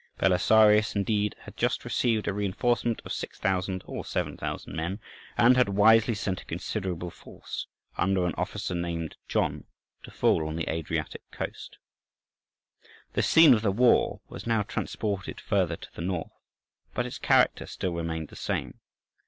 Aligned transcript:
Belisarius, 0.17 0.95
indeed, 0.95 1.35
had 1.41 1.55
just 1.55 1.85
received 1.85 2.27
a 2.27 2.33
reinforcement 2.33 3.03
of 3.05 3.13
6,000 3.13 3.83
or 3.85 4.03
7,000 4.03 4.75
men, 4.75 4.99
and 5.37 5.55
had 5.55 5.69
wisely 5.69 6.15
sent 6.15 6.41
a 6.41 6.45
considerable 6.45 7.11
force, 7.11 7.67
under 7.99 8.25
an 8.25 8.33
officer 8.35 8.73
named 8.73 9.15
John, 9.27 9.65
to 10.01 10.09
fall 10.09 10.47
on 10.47 10.55
the 10.55 10.67
Adriatic 10.67 11.21
coast. 11.29 11.77
The 13.13 13.21
scene 13.21 13.53
of 13.53 13.61
the 13.61 13.71
war 13.71 14.21
was 14.27 14.47
now 14.47 14.63
transported 14.63 15.39
further 15.39 15.75
to 15.75 15.93
the 15.93 16.01
north; 16.01 16.33
but 16.95 17.05
its 17.05 17.19
character 17.19 17.67
still 17.67 17.93
remained 17.93 18.29
the 18.29 18.35
same. 18.35 18.79